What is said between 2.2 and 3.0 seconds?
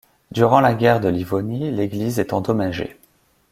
endommagée.